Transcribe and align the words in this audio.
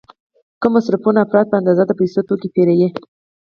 کم 0.61 0.71
مصرفوونکي 0.75 1.23
افراد 1.25 1.45
په 1.49 1.55
اندازه 1.61 1.83
د 1.85 1.91
پیسو 1.99 2.19
توکي 2.27 2.49
پیري. 2.55 2.75